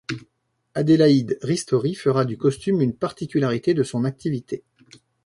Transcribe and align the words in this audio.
Adelaïde 0.73 1.37
Ristori 1.43 1.93
fera 1.93 2.25
du 2.25 2.35
costume 2.35 2.81
une 2.81 2.95
particularité 2.95 3.75
de 3.75 3.83
son 3.83 4.03
activité. 4.03 4.63